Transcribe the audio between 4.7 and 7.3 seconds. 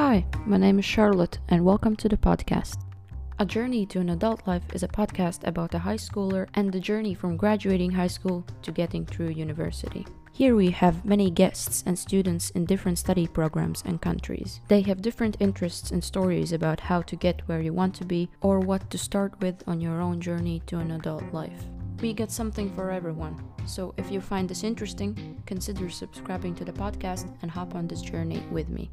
is a podcast about a high schooler and the journey